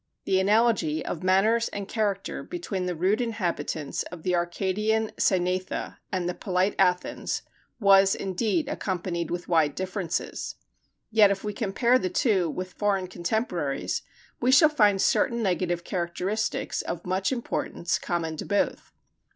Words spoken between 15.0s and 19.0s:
certain negative characteristics of much importance common to both.